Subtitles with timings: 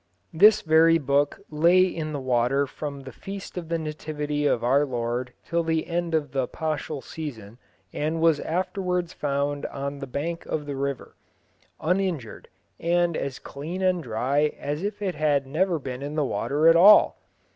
[0.33, 4.83] This very book lay in the water from the Feast of the Nativity of our
[4.83, 7.59] Lord till the end of the Paschal season,
[7.93, 11.17] and was afterwards found on the bank of the river"
[11.79, 12.47] uninjured,
[12.79, 16.75] and as clean and dry as if it had never been in the water at
[16.75, 17.19] all.